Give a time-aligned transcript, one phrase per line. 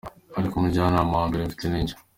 [0.39, 1.95] Ariko umujyanama wa mbere mfite ni njye.